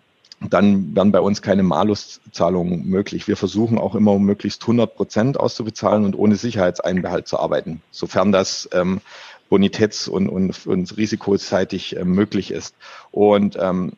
[0.51, 3.27] dann werden bei uns keine Maluszahlungen möglich.
[3.27, 8.69] Wir versuchen auch immer, möglichst 100 Prozent auszubezahlen und ohne Sicherheitseinbehalt zu arbeiten, sofern das
[8.73, 9.01] ähm,
[9.49, 12.75] bonitäts- und, und, und risikoseitig äh, möglich ist.
[13.13, 13.93] Und ähm,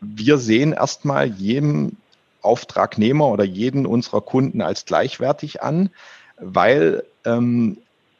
[0.00, 1.96] wir sehen erstmal jeden
[2.42, 5.90] Auftragnehmer oder jeden unserer Kunden als gleichwertig an,
[6.38, 7.78] weil ähm,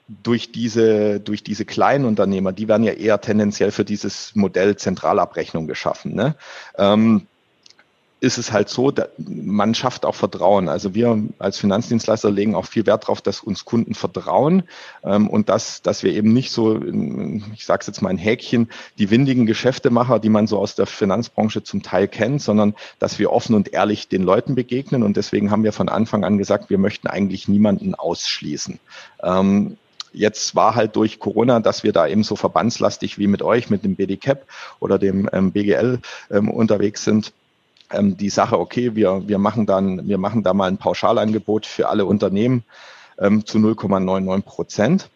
[0.09, 5.67] durch diese, durch diese kleinen Unternehmer, die werden ja eher tendenziell für dieses Modell Zentralabrechnung
[5.67, 6.14] geschaffen.
[6.14, 6.35] Ne?
[6.77, 7.27] Ähm,
[8.20, 10.68] ist es halt so, man schafft auch Vertrauen.
[10.68, 14.64] Also wir als Finanzdienstleister legen auch viel Wert darauf, dass uns Kunden vertrauen
[15.04, 16.81] ähm, und dass, dass wir eben nicht so,
[17.54, 20.87] ich sage es jetzt mal ein Häkchen, die windigen Geschäftemacher, die man so aus der
[20.87, 25.04] Finanzbranche zum Teil kennt, sondern dass wir offen und ehrlich den Leuten begegnen.
[25.04, 28.81] Und deswegen haben wir von Anfang an gesagt, wir möchten eigentlich niemanden ausschließen.
[29.22, 29.76] Ähm,
[30.11, 33.85] Jetzt war halt durch Corona, dass wir da eben so verbandslastig wie mit euch, mit
[33.85, 34.46] dem BDCAP
[34.81, 36.00] oder dem ähm, BGL
[36.31, 37.35] ähm, unterwegs sind,
[37.90, 41.88] ähm, die Sache, okay, wir, wir machen dann, wir machen da mal ein Pauschalangebot für
[41.88, 42.64] alle Unternehmen
[43.18, 45.11] ähm, zu 0,99 Prozent.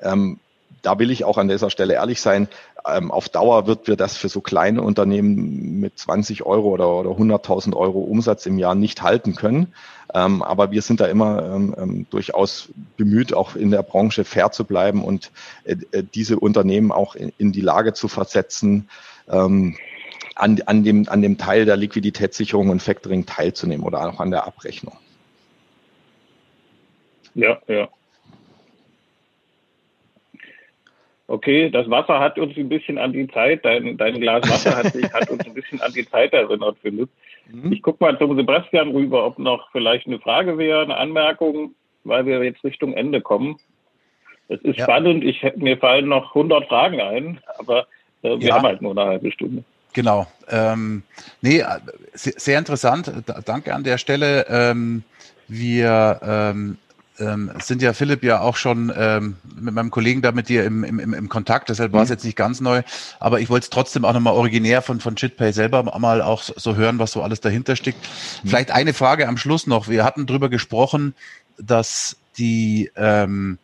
[0.00, 0.38] Ähm,
[0.82, 2.48] da will ich auch an dieser Stelle ehrlich sein,
[2.86, 7.10] ähm, auf Dauer wird wir das für so kleine Unternehmen mit 20 Euro oder, oder
[7.10, 9.74] 100.000 Euro Umsatz im Jahr nicht halten können.
[10.14, 14.64] Ähm, aber wir sind da immer ähm, durchaus bemüht, auch in der Branche fair zu
[14.64, 15.30] bleiben und
[15.64, 18.88] äh, äh diese Unternehmen auch in, die Lage zu versetzen,
[20.38, 24.46] an, an, dem, an dem Teil der Liquiditätssicherung und Factoring teilzunehmen oder auch an der
[24.46, 24.96] Abrechnung.
[27.34, 27.88] Ja, ja.
[31.26, 34.92] Okay, das Wasser hat uns ein bisschen an die Zeit, dein, dein Glas Wasser hat,
[34.94, 37.10] sich, hat uns ein bisschen an die Zeit erinnert, Philipp.
[37.48, 37.72] Mhm.
[37.72, 41.74] Ich gucke mal zum Sebastian rüber, ob noch vielleicht eine Frage wäre, eine Anmerkung,
[42.04, 43.58] weil wir jetzt Richtung Ende kommen.
[44.48, 44.84] Es ist ja.
[44.84, 47.86] spannend, ich, mir fallen noch 100 Fragen ein, aber
[48.22, 48.54] äh, wir ja.
[48.54, 49.64] haben halt nur eine halbe Stunde.
[49.98, 50.28] Genau.
[50.46, 51.02] Ähm,
[51.40, 51.64] nee,
[52.14, 53.10] sehr interessant.
[53.44, 54.46] Danke an der Stelle.
[54.48, 55.02] Ähm,
[55.48, 56.78] wir ähm,
[57.18, 60.84] ähm, sind ja Philipp ja auch schon ähm, mit meinem Kollegen da mit dir im,
[60.84, 62.12] im, im Kontakt, deshalb war es mhm.
[62.12, 62.82] jetzt nicht ganz neu,
[63.18, 66.76] aber ich wollte es trotzdem auch nochmal originär von, von Chitpay selber mal auch so
[66.76, 67.98] hören, was so alles dahinter steckt.
[68.44, 68.50] Mhm.
[68.50, 69.88] Vielleicht eine Frage am Schluss noch.
[69.88, 71.16] Wir hatten drüber gesprochen,
[71.58, 73.58] dass die ähm,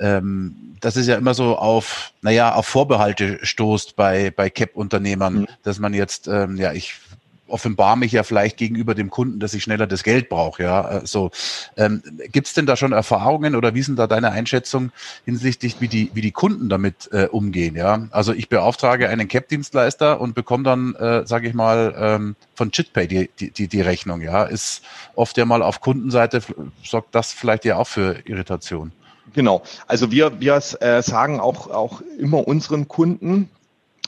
[0.00, 5.46] ähm, das ist ja immer so auf, naja, auf Vorbehalte stoßt bei, bei CAP-Unternehmern, mhm.
[5.62, 6.94] dass man jetzt, ähm, ja, ich
[7.50, 10.62] offenbar mich ja vielleicht gegenüber dem Kunden, dass ich schneller das Geld brauche.
[10.62, 11.30] Ja, äh, so
[11.76, 14.92] ähm, gibt es denn da schon Erfahrungen oder wie sind da deine Einschätzung
[15.24, 17.76] hinsichtlich, wie die wie die Kunden damit äh, umgehen?
[17.76, 22.70] Ja, also ich beauftrage einen Cap-Dienstleister und bekomme dann, äh, sage ich mal, ähm, von
[22.70, 24.20] Chitpay die, die die die Rechnung.
[24.20, 24.82] Ja, ist
[25.14, 26.40] oft ja mal auf Kundenseite
[26.84, 28.92] sorgt das vielleicht ja auch für Irritation.
[29.34, 29.62] Genau.
[29.86, 33.48] Also wir, wir äh, sagen auch, auch immer unseren Kunden,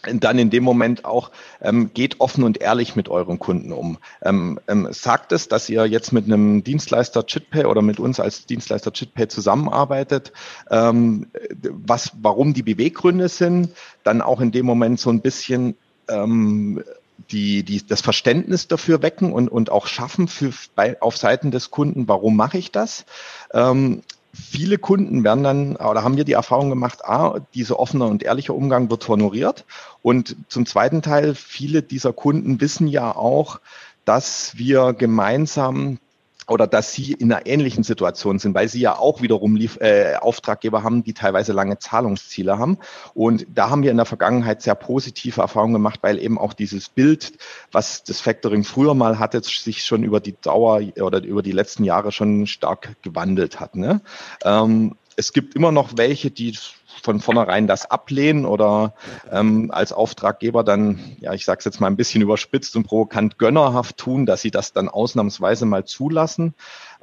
[0.02, 1.30] dann in dem Moment auch,
[1.60, 3.98] ähm, geht offen und ehrlich mit euren Kunden um.
[4.22, 8.46] Ähm, ähm, sagt es, dass ihr jetzt mit einem Dienstleister Chitpay oder mit uns als
[8.46, 10.32] Dienstleister Chitpay zusammenarbeitet,
[10.70, 11.28] ähm,
[11.62, 13.70] was, warum die Beweggründe sind,
[14.02, 15.76] dann auch in dem Moment so ein bisschen
[16.08, 16.82] ähm,
[17.30, 21.70] die, die, das Verständnis dafür wecken und, und auch schaffen für, bei, auf Seiten des
[21.70, 23.04] Kunden, warum mache ich das?
[23.52, 24.02] Ähm,
[24.34, 28.52] viele Kunden werden dann, oder haben wir die Erfahrung gemacht, a, dieser offene und ehrliche
[28.52, 29.64] Umgang wird honoriert.
[30.02, 33.60] Und zum zweiten Teil, viele dieser Kunden wissen ja auch,
[34.04, 35.98] dass wir gemeinsam
[36.48, 40.16] oder dass sie in einer ähnlichen Situation sind, weil sie ja auch wiederum Lief äh,
[40.16, 42.78] Auftraggeber haben, die teilweise lange Zahlungsziele haben.
[43.14, 46.88] Und da haben wir in der Vergangenheit sehr positive Erfahrungen gemacht, weil eben auch dieses
[46.88, 47.32] Bild,
[47.70, 51.84] was das Factoring früher mal hatte, sich schon über die Dauer oder über die letzten
[51.84, 53.76] Jahre schon stark gewandelt hat.
[53.76, 54.00] Ne?
[54.44, 56.56] Ähm, es gibt immer noch welche, die
[57.02, 58.94] von vornherein das ablehnen oder
[59.30, 63.38] ähm, als Auftraggeber dann, ja, ich sage es jetzt mal ein bisschen überspitzt und provokant
[63.38, 66.54] gönnerhaft tun, dass sie das dann ausnahmsweise mal zulassen.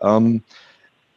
[0.02, 0.44] Ähm,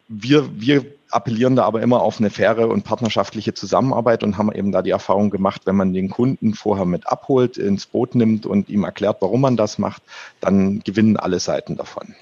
[0.09, 4.73] wir, wir appellieren da aber immer auf eine faire und partnerschaftliche Zusammenarbeit und haben eben
[4.73, 8.69] da die Erfahrung gemacht, wenn man den Kunden vorher mit abholt, ins Boot nimmt und
[8.69, 10.03] ihm erklärt, warum man das macht,
[10.41, 12.15] dann gewinnen alle Seiten davon.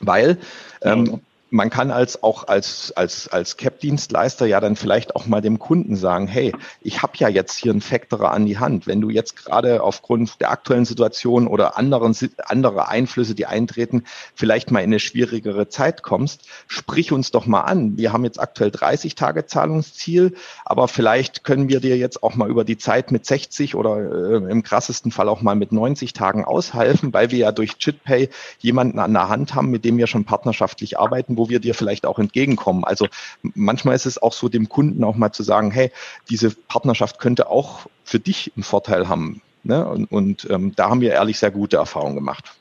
[0.00, 0.38] Weil
[0.82, 1.20] ähm,
[1.54, 5.94] man kann als auch als als als Cap-Dienstleister ja dann vielleicht auch mal dem Kunden
[5.94, 8.88] sagen, hey, ich habe ja jetzt hier einen Factorer an die Hand.
[8.88, 14.02] Wenn du jetzt gerade aufgrund der aktuellen Situation oder anderen andere Einflüsse, die eintreten,
[14.34, 17.96] vielleicht mal in eine schwierigere Zeit kommst, sprich uns doch mal an.
[17.96, 22.50] Wir haben jetzt aktuell 30 Tage Zahlungsziel, aber vielleicht können wir dir jetzt auch mal
[22.50, 26.44] über die Zeit mit 60 oder äh, im krassesten Fall auch mal mit 90 Tagen
[26.44, 30.24] aushelfen, weil wir ja durch Chitpay jemanden an der Hand haben, mit dem wir schon
[30.24, 32.84] partnerschaftlich arbeiten, wo wir dir vielleicht auch entgegenkommen.
[32.84, 33.06] Also
[33.42, 35.90] manchmal ist es auch so, dem Kunden auch mal zu sagen, hey,
[36.30, 39.42] diese Partnerschaft könnte auch für dich einen Vorteil haben.
[39.62, 39.86] Ne?
[39.86, 42.52] Und, und ähm, da haben wir ehrlich sehr gute Erfahrungen gemacht.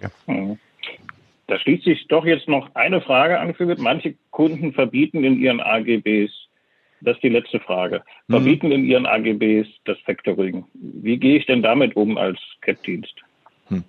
[0.00, 0.10] Ja.
[0.26, 0.58] Mhm.
[1.46, 3.78] Da schließt sich doch jetzt noch eine Frage an, Philipp.
[3.78, 6.32] Manche Kunden verbieten in ihren AGBs,
[7.00, 8.32] das ist die letzte Frage, mhm.
[8.32, 10.64] verbieten in ihren AGBs das Factoring.
[10.74, 13.14] Wie gehe ich denn damit um als CAP-Dienst?
[13.68, 13.84] Hm.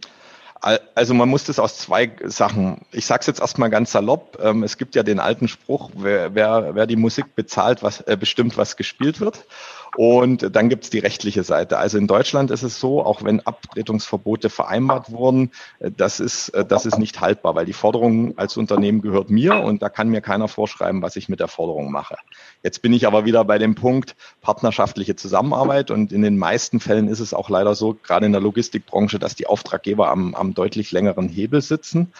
[0.59, 2.81] Also man muss das aus zwei Sachen.
[2.91, 4.39] Ich sage es jetzt erstmal ganz salopp.
[4.41, 8.17] Ähm, es gibt ja den alten Spruch, wer, wer, wer die Musik bezahlt, was äh,
[8.19, 9.45] bestimmt, was gespielt wird.
[9.95, 11.77] Und dann gibt es die rechtliche Seite.
[11.77, 16.65] Also in Deutschland ist es so, auch wenn Abtretungsverbote vereinbart wurden, äh, das ist, äh,
[16.65, 20.21] das ist nicht haltbar, weil die Forderung als Unternehmen gehört mir und da kann mir
[20.21, 22.15] keiner vorschreiben, was ich mit der Forderung mache.
[22.63, 27.07] Jetzt bin ich aber wieder bei dem Punkt partnerschaftliche Zusammenarbeit und in den meisten Fällen
[27.07, 30.91] ist es auch leider so, gerade in der Logistikbranche, dass die Auftraggeber am, am deutlich
[30.91, 32.11] längeren Hebel sitzen.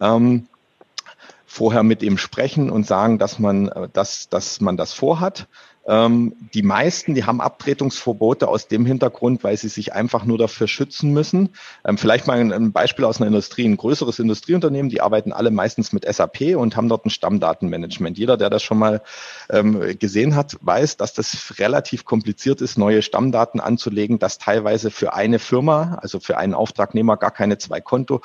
[0.00, 0.46] Ähm,
[1.50, 5.48] vorher mit ihm sprechen und sagen, dass man, äh, dass, dass man das vorhat
[5.86, 11.12] die meisten, die haben Abtretungsverbote aus dem Hintergrund, weil sie sich einfach nur dafür schützen
[11.12, 11.50] müssen.
[11.86, 15.92] Ähm, vielleicht mal ein, Beispiel aus einer Industrie, ein größeres Industrieunternehmen, die arbeiten alle meistens
[15.92, 18.18] mit SAP und haben dort ein Stammdatenmanagement.
[18.18, 19.00] Jeder, der das schon mal
[19.48, 25.14] ähm, gesehen hat, weiß, dass das relativ kompliziert ist, neue Stammdaten anzulegen, dass teilweise für
[25.14, 28.20] eine Firma, also für einen Auftragnehmer, gar keine zwei Konto,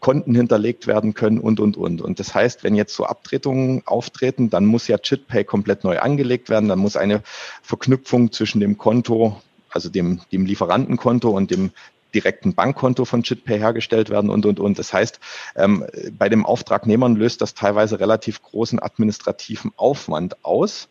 [0.00, 2.00] Konten hinterlegt werden können und, und, und.
[2.00, 6.48] Und das heißt, wenn jetzt so Abtretungen auftreten, dann muss ja ChitPay komplett neu angelegt
[6.48, 7.24] werden, dann muss eine
[7.62, 11.72] Verknüpfung zwischen dem Konto, also dem, dem Lieferantenkonto und dem
[12.14, 14.78] direkten Bankkonto von JitPay hergestellt werden und, und, und.
[14.78, 15.18] Das heißt,
[15.56, 15.84] ähm,
[16.16, 20.88] bei dem Auftragnehmern löst das teilweise relativ großen administrativen Aufwand aus.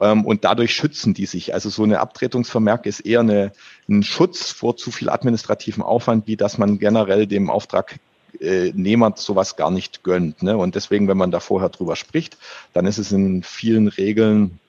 [0.00, 1.54] Ähm, und dadurch schützen die sich.
[1.54, 3.52] Also so eine Abtretungsvermerk ist eher eine,
[3.88, 9.70] ein Schutz vor zu viel administrativen Aufwand, wie dass man generell dem Auftragnehmer sowas gar
[9.70, 10.42] nicht gönnt.
[10.42, 10.58] Ne?
[10.58, 12.36] Und deswegen, wenn man da vorher drüber spricht,
[12.74, 14.60] dann ist es in vielen Regeln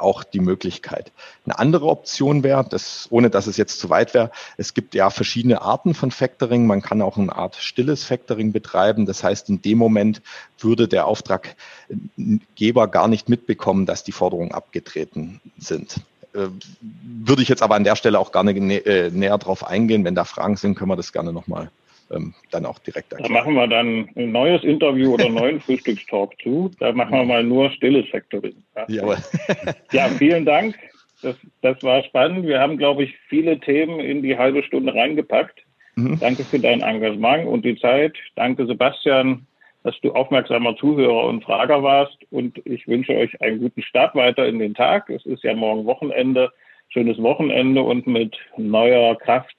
[0.00, 1.12] auch die Möglichkeit.
[1.44, 5.10] Eine andere Option wäre, das, ohne dass es jetzt zu weit wäre, es gibt ja
[5.10, 6.66] verschiedene Arten von Factoring.
[6.66, 9.06] Man kann auch eine Art stilles Factoring betreiben.
[9.06, 10.22] Das heißt, in dem Moment
[10.58, 15.96] würde der Auftraggeber gar nicht mitbekommen, dass die Forderungen abgetreten sind.
[16.32, 16.48] Äh,
[16.80, 20.04] würde ich jetzt aber an der Stelle auch gerne nä äh, näher drauf eingehen.
[20.04, 21.70] Wenn da Fragen sind, können wir das gerne nochmal
[22.10, 23.32] ähm, dann auch direkt erklären.
[23.32, 26.70] Da machen wir dann ein neues Interview oder einen neuen Frühstückstalk zu.
[26.78, 28.62] Da machen wir mal nur stilles Factoring.
[28.88, 29.16] Ja,
[29.92, 30.76] ja vielen Dank.
[31.22, 32.46] Das, das war spannend.
[32.46, 35.60] Wir haben, glaube ich, viele Themen in die halbe Stunde reingepackt.
[35.96, 36.18] Mhm.
[36.18, 38.16] Danke für dein Engagement und die Zeit.
[38.36, 39.46] Danke, Sebastian,
[39.82, 42.16] dass du aufmerksamer Zuhörer und Frager warst.
[42.30, 45.10] Und ich wünsche euch einen guten Start weiter in den Tag.
[45.10, 46.50] Es ist ja morgen Wochenende.
[46.88, 49.54] Schönes Wochenende und mit neuer Kraft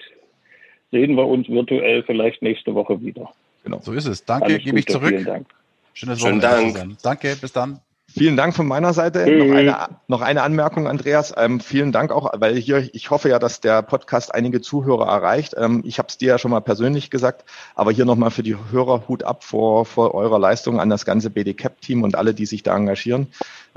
[0.92, 3.32] sehen wir uns virtuell vielleicht nächste Woche wieder.
[3.64, 4.26] Genau, so ist es.
[4.26, 5.10] Danke, gebe ich zurück.
[5.10, 5.48] Vielen Dank.
[5.94, 6.74] Schönes Wochenende.
[6.74, 6.98] Dank.
[7.02, 7.80] Danke, bis dann.
[8.14, 9.26] Vielen Dank von meiner Seite.
[9.26, 9.38] Mhm.
[9.38, 11.34] Noch, eine, noch eine Anmerkung, Andreas.
[11.38, 15.56] Ähm, vielen Dank auch, weil hier, ich hoffe ja, dass der Podcast einige Zuhörer erreicht.
[15.58, 17.46] Ähm, ich habe es dir ja schon mal persönlich gesagt,
[17.76, 21.30] aber hier nochmal für die Hörer Hut ab vor, vor eurer Leistung an das ganze
[21.30, 23.28] BDCAP-Team und alle, die sich da engagieren.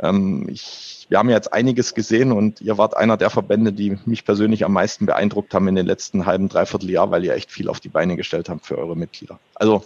[0.02, 4.24] Ähm, ich, wir haben jetzt einiges gesehen und ihr wart einer der Verbände, die mich
[4.24, 7.68] persönlich am meisten beeindruckt haben in den letzten halben, dreiviertel Jahr, weil ihr echt viel
[7.68, 9.38] auf die Beine gestellt habt für eure Mitglieder.
[9.54, 9.84] Also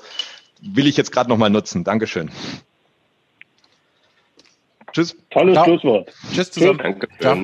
[0.60, 1.84] will ich jetzt gerade nochmal nutzen.
[1.84, 2.30] Dankeschön.
[4.92, 5.16] Tschüss.
[5.30, 5.64] Tolles Ciao.
[5.64, 6.12] Schlusswort.
[6.32, 6.78] Tschüss zusammen.
[6.82, 7.08] Danke.
[7.20, 7.36] Ciao.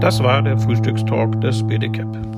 [0.00, 2.31] Das war der Frühstückstalk des BDCAP.